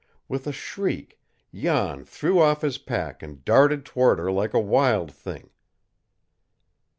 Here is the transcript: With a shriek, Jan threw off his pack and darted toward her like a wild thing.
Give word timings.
With 0.27 0.47
a 0.47 0.51
shriek, 0.51 1.19
Jan 1.53 2.05
threw 2.05 2.41
off 2.41 2.61
his 2.63 2.79
pack 2.79 3.21
and 3.21 3.45
darted 3.45 3.85
toward 3.85 4.17
her 4.17 4.31
like 4.31 4.55
a 4.55 4.59
wild 4.59 5.11
thing. 5.11 5.51